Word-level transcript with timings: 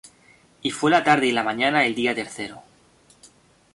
Y 0.63 0.71
fué 0.71 0.89
la 0.89 1.03
tarde 1.03 1.27
y 1.27 1.31
la 1.31 1.43
mañana 1.43 1.85
el 1.85 1.93
día 1.93 2.15
tercero. 2.15 2.63